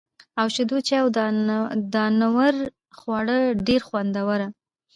او 0.39 0.47
شېدو 0.55 0.77
چای 0.87 0.99
او 1.03 1.09
دانور 1.93 2.55
خواړه 2.97 3.37
ډېره 3.67 3.85
خوندوره 3.87 4.47